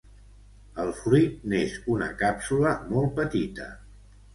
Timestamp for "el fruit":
0.83-1.45